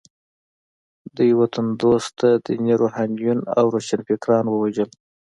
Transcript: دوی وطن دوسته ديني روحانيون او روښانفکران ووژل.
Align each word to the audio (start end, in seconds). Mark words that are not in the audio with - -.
دوی 1.15 1.31
وطن 1.41 1.65
دوسته 1.83 2.27
ديني 2.45 2.73
روحانيون 2.81 3.39
او 3.57 3.65
روښانفکران 3.75 4.45
ووژل. 4.49 4.89